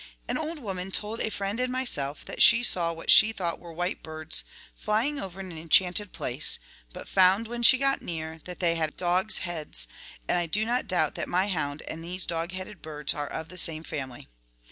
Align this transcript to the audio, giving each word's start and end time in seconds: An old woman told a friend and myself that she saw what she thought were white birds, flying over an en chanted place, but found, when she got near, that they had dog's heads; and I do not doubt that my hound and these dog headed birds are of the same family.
An 0.27 0.35
old 0.39 0.57
woman 0.57 0.89
told 0.89 1.19
a 1.19 1.29
friend 1.29 1.59
and 1.59 1.71
myself 1.71 2.25
that 2.25 2.41
she 2.41 2.63
saw 2.63 2.91
what 2.91 3.11
she 3.11 3.31
thought 3.31 3.59
were 3.59 3.71
white 3.71 4.01
birds, 4.01 4.43
flying 4.75 5.19
over 5.19 5.39
an 5.39 5.51
en 5.51 5.69
chanted 5.69 6.11
place, 6.11 6.57
but 6.91 7.07
found, 7.07 7.47
when 7.47 7.61
she 7.61 7.77
got 7.77 8.01
near, 8.01 8.41
that 8.45 8.57
they 8.57 8.73
had 8.73 8.97
dog's 8.97 9.45
heads; 9.45 9.87
and 10.27 10.39
I 10.39 10.47
do 10.47 10.65
not 10.65 10.87
doubt 10.87 11.13
that 11.13 11.29
my 11.29 11.49
hound 11.49 11.83
and 11.83 12.03
these 12.03 12.25
dog 12.25 12.51
headed 12.51 12.81
birds 12.81 13.13
are 13.13 13.27
of 13.27 13.49
the 13.49 13.59
same 13.59 13.83
family. 13.83 14.27